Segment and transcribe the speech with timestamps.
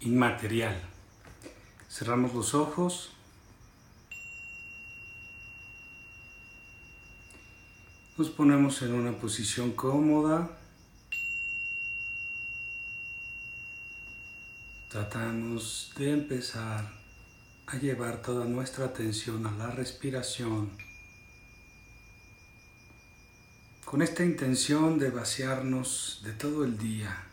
[0.00, 0.80] inmaterial.
[1.88, 3.12] Cerramos los ojos.
[8.16, 10.50] Nos ponemos en una posición cómoda.
[14.88, 16.90] Tratamos de empezar
[17.66, 20.70] a llevar toda nuestra atención a la respiración
[23.90, 27.27] con esta intención de vaciarnos de todo el día,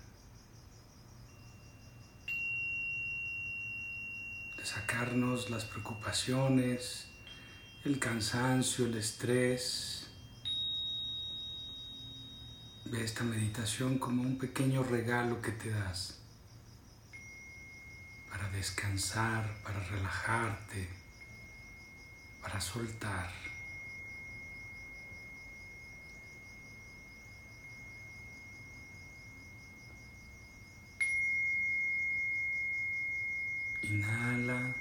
[5.50, 7.08] las preocupaciones,
[7.84, 10.08] el cansancio, el estrés.
[12.86, 16.22] Ve esta meditación como un pequeño regalo que te das
[18.30, 20.88] para descansar, para relajarte,
[22.42, 23.30] para soltar.
[33.84, 34.74] Inhala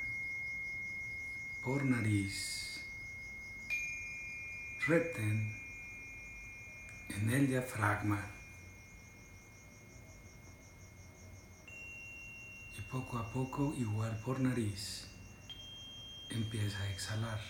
[1.64, 2.84] por nariz.
[4.86, 5.56] Retén
[7.08, 8.34] en el diafragma.
[12.94, 15.08] poco a poco, igual por nariz,
[16.30, 17.40] empieza a exhalar.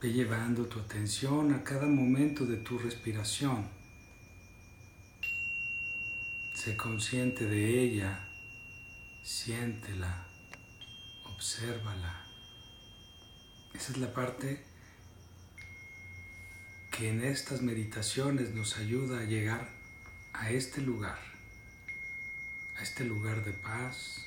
[0.00, 3.68] Ve llevando tu atención a cada momento de tu respiración.
[6.54, 8.31] Sé consciente de ella,
[9.22, 10.26] siéntela,
[11.24, 12.26] obsérvala.
[13.72, 14.64] Esa es la parte
[16.90, 19.70] que en estas meditaciones nos ayuda a llegar
[20.32, 21.18] a este lugar,
[22.76, 24.26] a este lugar de paz,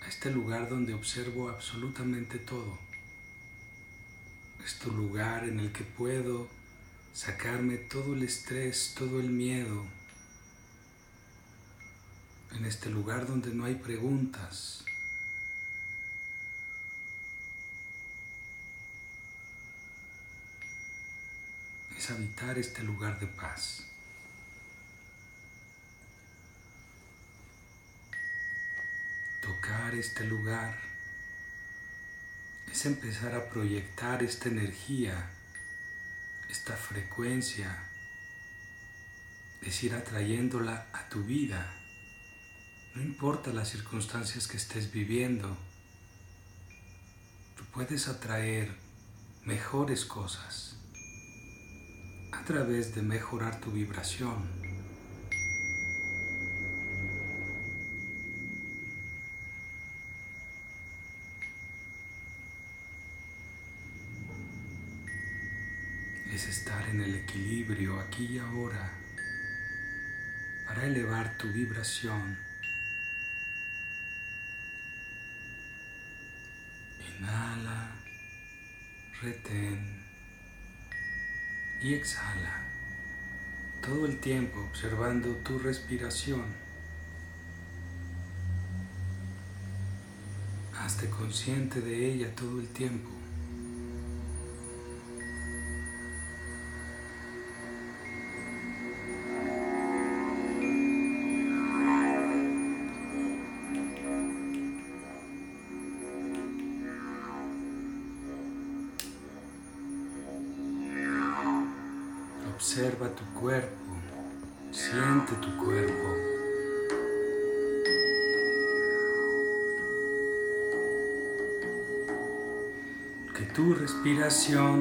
[0.00, 2.78] a este lugar donde observo absolutamente todo.
[4.64, 6.48] Es tu lugar en el que puedo
[7.12, 9.84] sacarme todo el estrés, todo el miedo.
[12.52, 14.84] En este lugar donde no hay preguntas.
[21.96, 23.84] Es habitar este lugar de paz.
[29.50, 30.74] tocar este lugar
[32.70, 35.30] es empezar a proyectar esta energía,
[36.48, 37.84] esta frecuencia,
[39.62, 41.79] es ir atrayéndola a tu vida.
[42.94, 45.56] No importa las circunstancias que estés viviendo,
[47.56, 48.74] tú puedes atraer
[49.44, 50.76] mejores cosas
[52.32, 54.60] a través de mejorar tu vibración.
[66.50, 68.90] estar en el equilibrio aquí y ahora
[70.66, 72.49] para elevar tu vibración.
[77.20, 77.92] Inhala,
[79.20, 80.02] retén
[81.82, 82.62] y exhala.
[83.82, 86.46] Todo el tiempo observando tu respiración.
[90.74, 93.10] Hazte consciente de ella todo el tiempo.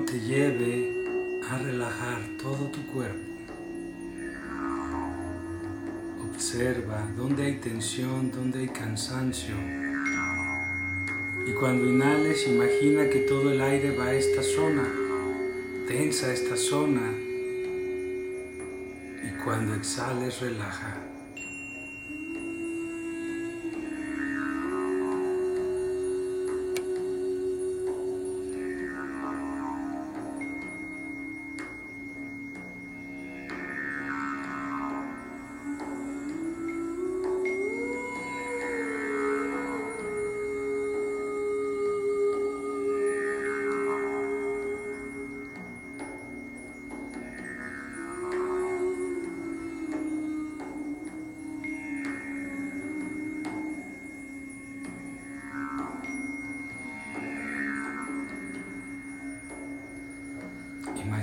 [0.09, 0.93] Te lleve
[1.49, 3.19] a relajar todo tu cuerpo.
[6.31, 9.55] Observa dónde hay tensión, dónde hay cansancio.
[11.47, 14.87] Y cuando inhales, imagina que todo el aire va a esta zona,
[15.87, 17.29] tensa esta zona
[19.43, 20.97] cuando exhales, relaja.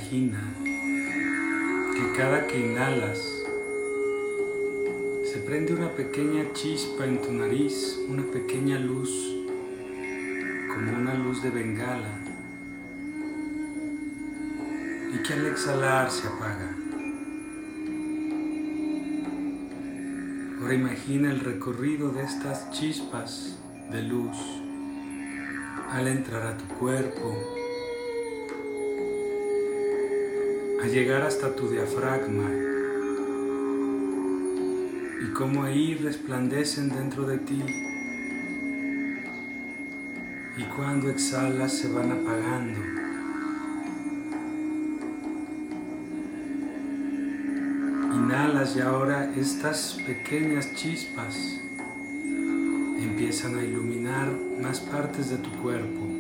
[0.07, 0.39] Imagina
[1.95, 3.19] que cada que inhalas
[5.25, 9.11] se prende una pequeña chispa en tu nariz, una pequeña luz,
[10.69, 12.21] como una luz de bengala,
[15.13, 16.77] y que al exhalar se apaga.
[20.61, 23.59] Ahora imagina el recorrido de estas chispas
[23.91, 24.37] de luz
[25.91, 27.66] al entrar a tu cuerpo,
[30.83, 32.51] a llegar hasta tu diafragma
[35.23, 37.63] y cómo ahí resplandecen dentro de ti
[40.59, 42.81] y cuando exhalas se van apagando.
[48.15, 51.61] Inhalas y ahora estas pequeñas chispas
[52.99, 54.31] empiezan a iluminar
[54.61, 56.16] más partes de tu cuerpo.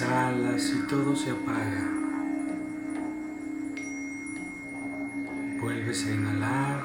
[0.00, 1.90] Exhalas y todo se apaga.
[5.60, 6.82] Vuelves a inhalar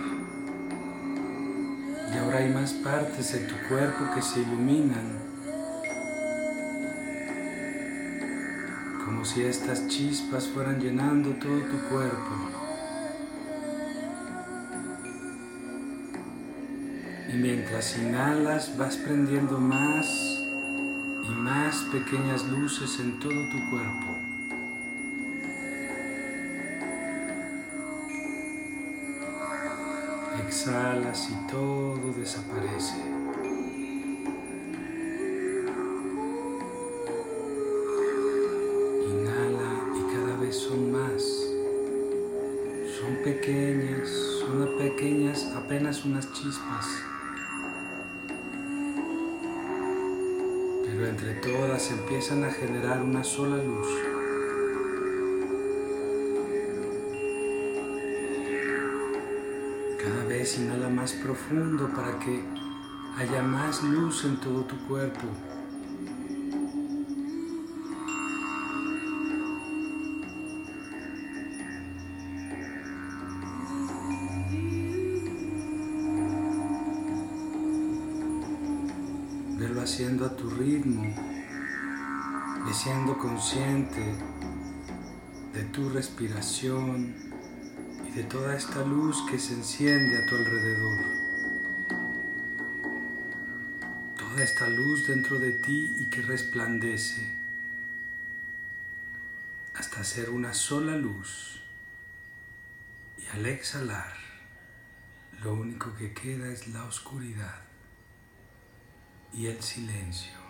[2.14, 5.18] y ahora hay más partes de tu cuerpo que se iluminan.
[9.06, 12.36] Como si estas chispas fueran llenando todo tu cuerpo.
[17.34, 20.35] Y mientras inhalas vas prendiendo más
[21.46, 24.18] más pequeñas luces en todo tu cuerpo.
[30.44, 33.15] Exhalas y todo desaparece.
[60.46, 62.44] Vez inhala más profundo para que
[63.18, 65.24] haya más luz en todo tu cuerpo.
[79.58, 81.06] Verlo haciendo a tu ritmo,
[82.70, 84.16] y siendo consciente
[85.56, 87.25] de tu respiración
[88.16, 91.00] de toda esta luz que se enciende a tu alrededor.
[94.18, 97.36] Toda esta luz dentro de ti y que resplandece
[99.74, 101.62] hasta ser una sola luz.
[103.18, 104.14] Y al exhalar,
[105.42, 107.66] lo único que queda es la oscuridad
[109.34, 110.45] y el silencio.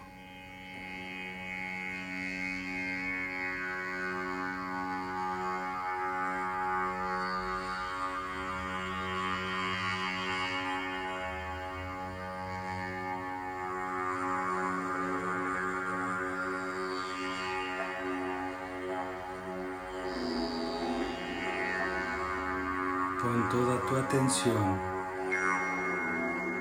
[23.35, 24.79] Pon toda tu atención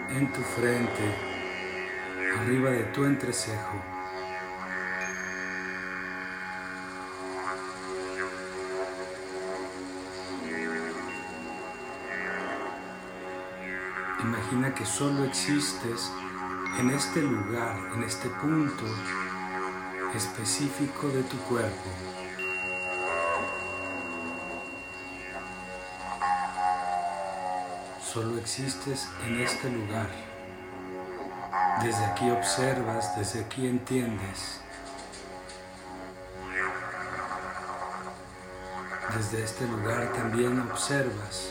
[0.09, 1.05] en tu frente
[2.37, 3.81] arriba de tu entrecejo.
[14.21, 16.11] Imagina que solo existes
[16.81, 18.85] en este lugar, en este punto
[20.13, 22.24] específico de tu cuerpo.
[28.15, 30.07] Solo existes en este lugar.
[31.83, 34.61] Desde aquí observas, desde aquí entiendes.
[39.17, 41.51] Desde este lugar también observas.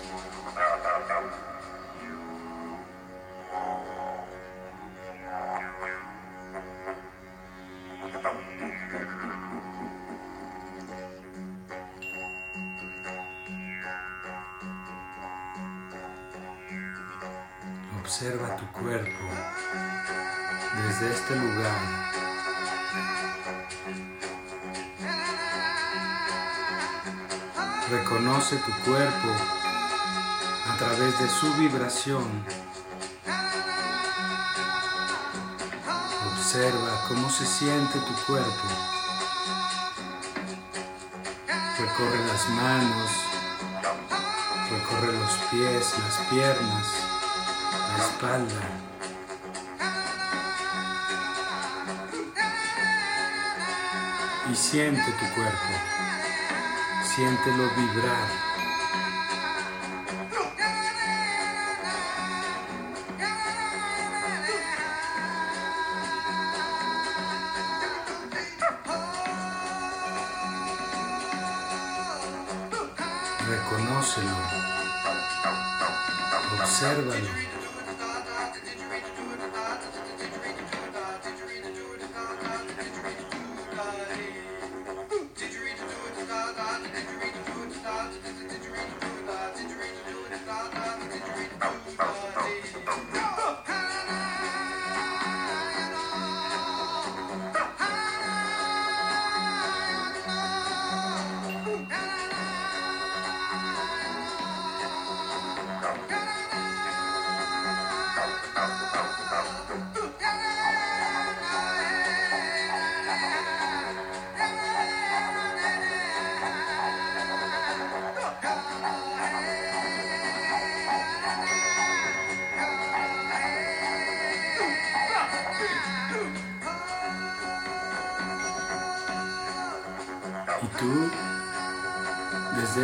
[31.43, 32.23] Su vibración.
[36.31, 38.67] Observa cómo se siente tu cuerpo.
[41.79, 43.09] Recorre las manos,
[44.71, 46.87] recorre los pies, las piernas,
[47.97, 48.79] la espalda.
[54.51, 55.73] y siente tu cuerpo,
[57.15, 58.52] siéntelo vibrar,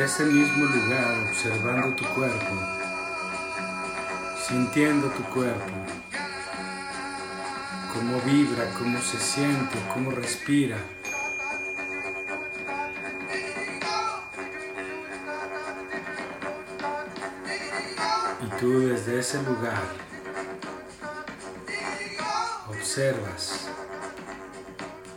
[0.10, 2.56] ese mismo lugar, observando tu cuerpo,
[4.48, 5.72] sintiendo tu cuerpo,
[7.94, 10.78] cómo vibra, cómo se siente, cómo respira.
[18.42, 19.84] Y tú desde ese lugar
[22.68, 23.68] observas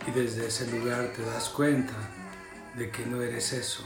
[0.07, 1.95] y desde ese lugar te das cuenta
[2.75, 3.83] de que no eres eso.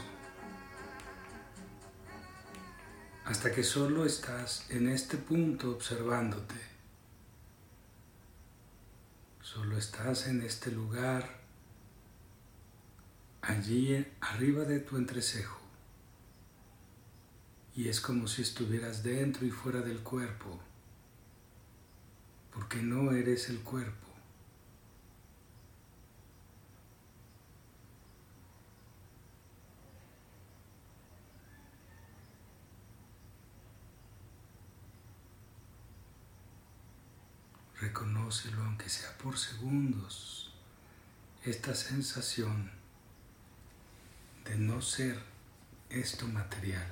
[3.37, 6.55] Hasta que solo estás en este punto observándote.
[9.43, 11.39] Solo estás en este lugar,
[13.41, 15.61] allí arriba de tu entrecejo.
[17.75, 20.59] Y es como si estuvieras dentro y fuera del cuerpo,
[22.51, 24.06] porque no eres el cuerpo.
[37.79, 40.51] Reconócelo aunque sea por segundos,
[41.43, 42.71] esta sensación
[44.45, 45.21] de no ser
[45.89, 46.91] esto material.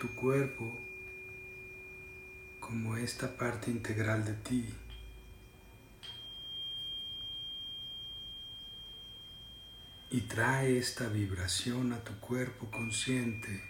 [0.00, 0.76] Tu cuerpo
[2.58, 4.74] como esta parte integral de ti.
[10.10, 13.62] Y trae esta vibración a tu cuerpo consciente,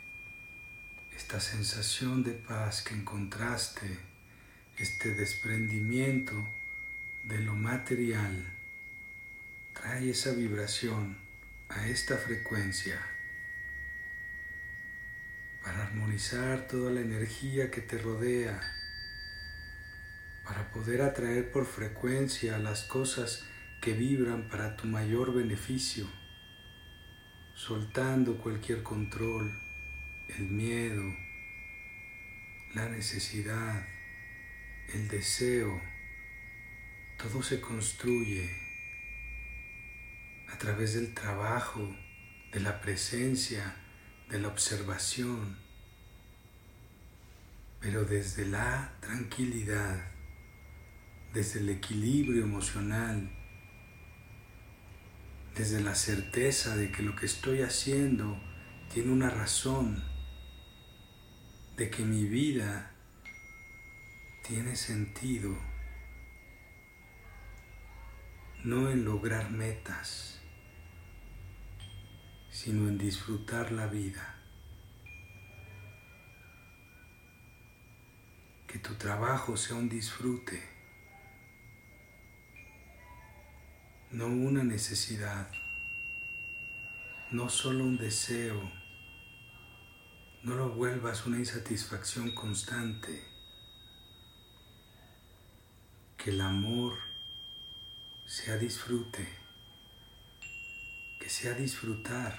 [1.15, 3.99] esta sensación de paz que encontraste,
[4.79, 6.49] este desprendimiento
[7.25, 8.57] de lo material.
[9.75, 11.19] Trae esa vibración
[11.69, 13.20] a esta frecuencia
[15.71, 18.61] para armonizar toda la energía que te rodea,
[20.45, 23.45] para poder atraer por frecuencia las cosas
[23.81, 26.09] que vibran para tu mayor beneficio
[27.55, 29.49] soltando cualquier control,
[30.37, 31.05] el miedo,
[32.75, 33.87] la necesidad,
[34.93, 35.80] el deseo,
[37.17, 38.50] todo se construye
[40.49, 41.97] a través del trabajo,
[42.50, 43.79] de la presencia,
[44.30, 45.58] de la observación,
[47.80, 50.06] pero desde la tranquilidad,
[51.34, 53.30] desde el equilibrio emocional,
[55.56, 58.40] desde la certeza de que lo que estoy haciendo
[58.93, 60.02] tiene una razón,
[61.76, 62.93] de que mi vida
[64.47, 65.56] tiene sentido,
[68.62, 70.40] no en lograr metas,
[72.50, 74.36] sino en disfrutar la vida.
[78.67, 80.80] Que tu trabajo sea un disfrute
[84.13, 85.49] no una necesidad,
[87.30, 88.60] no solo un deseo,
[90.43, 93.23] no lo vuelvas una insatisfacción constante,
[96.17, 96.99] que el amor
[98.26, 99.28] sea disfrute,
[101.21, 102.37] que sea disfrutar,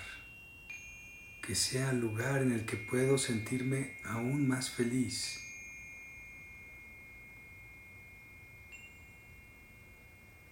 [1.42, 5.42] que sea el lugar en el que puedo sentirme aún más feliz.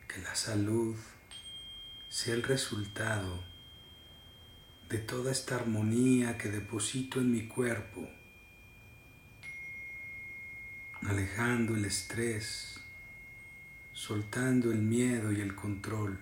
[0.09, 0.95] que la salud
[2.09, 3.43] sea el resultado
[4.89, 8.09] de toda esta armonía que deposito en mi cuerpo,
[11.03, 12.79] alejando el estrés,
[13.93, 16.19] soltando el miedo y el control.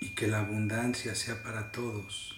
[0.00, 2.34] Y que la abundancia sea para todos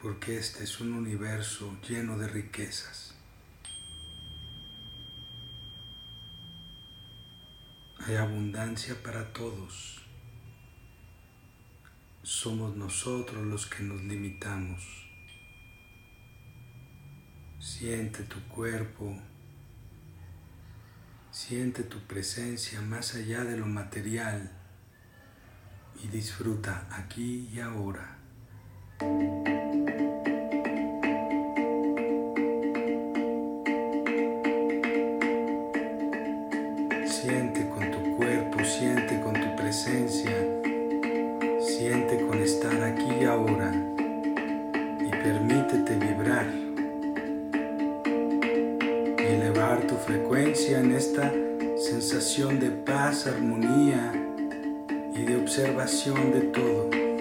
[0.00, 3.14] porque este es un universo lleno de riquezas.
[8.00, 10.02] Hay abundancia para todos.
[12.24, 14.82] Somos nosotros los que nos limitamos.
[17.60, 19.16] Siente tu cuerpo,
[21.30, 24.58] siente tu presencia más allá de lo material
[26.02, 28.16] y disfruta aquí y ahora.
[37.06, 40.32] Siente con tu cuerpo, siente con tu presencia,
[41.60, 43.72] siente con estar aquí y ahora
[45.00, 46.46] y permítete vibrar
[49.18, 51.32] y elevar tu frecuencia en esta
[51.76, 54.31] sensación de paz, armonía
[55.14, 57.11] y de observación de todo.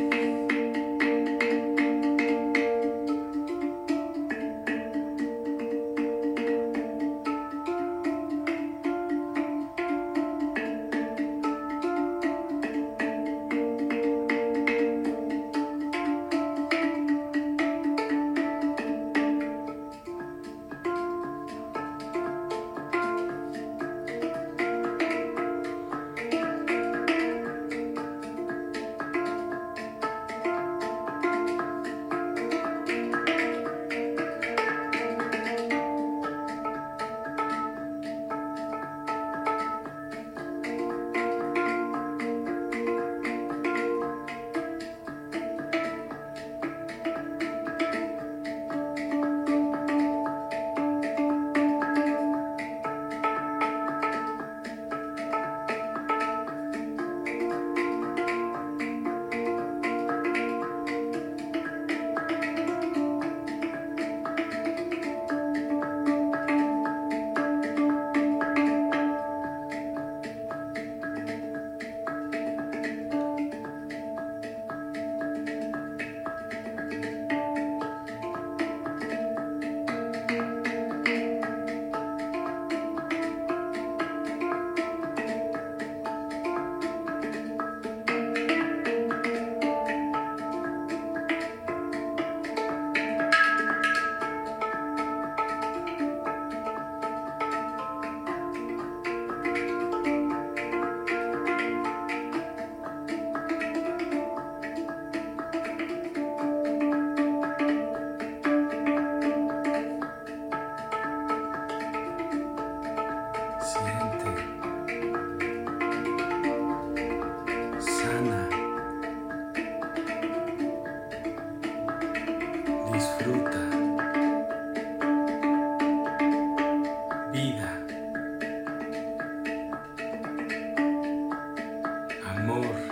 [132.42, 132.91] amor.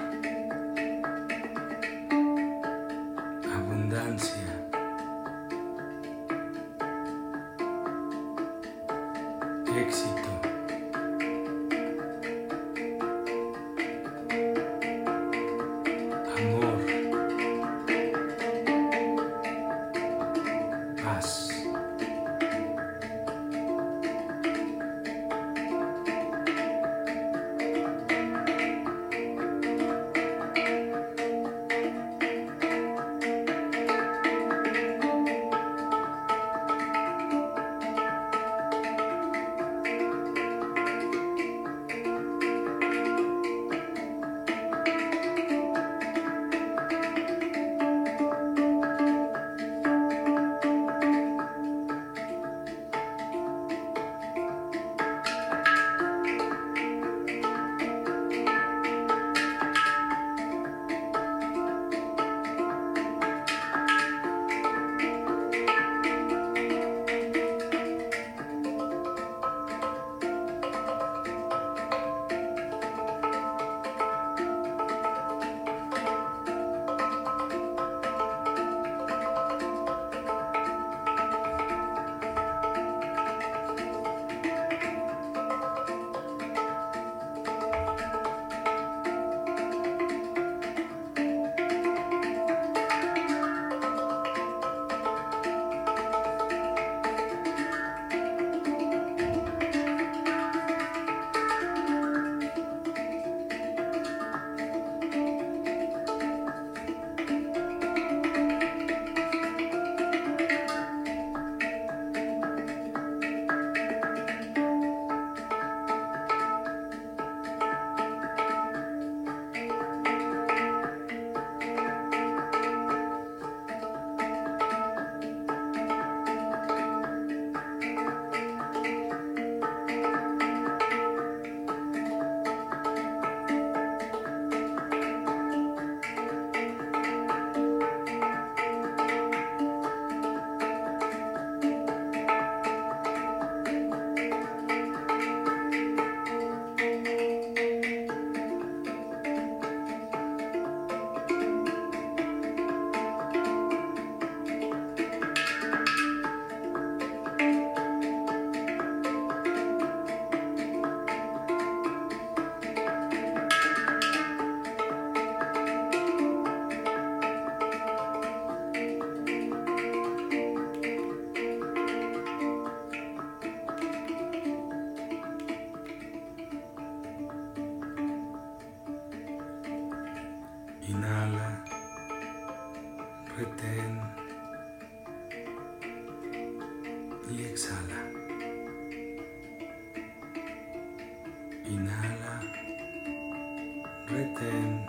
[194.09, 194.87] Retén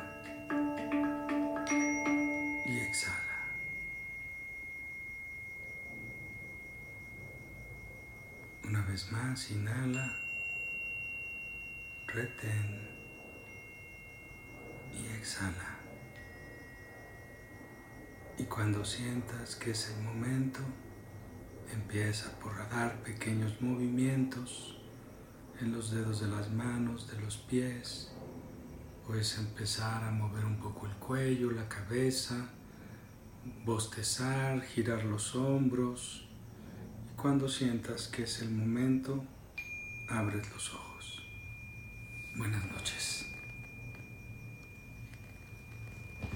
[2.64, 3.18] y exhala.
[8.64, 10.16] Una vez más, inhala,
[12.06, 12.88] retén
[14.94, 15.78] y exhala.
[18.38, 20.60] Y cuando sientas que es el momento,
[21.74, 24.78] empieza por dar pequeños movimientos
[25.60, 28.10] en los dedos de las manos, de los pies.
[29.10, 32.48] Puedes empezar a mover un poco el cuello, la cabeza,
[33.64, 36.28] bostezar, girar los hombros.
[37.10, 39.24] Y cuando sientas que es el momento,
[40.08, 41.24] abres los ojos.
[42.36, 43.29] Buenas noches.